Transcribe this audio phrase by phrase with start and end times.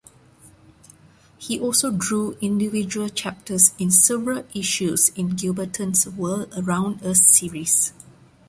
[1.37, 7.93] He also drew individual chapters in several issues in Gilberton's "World Around Us" series.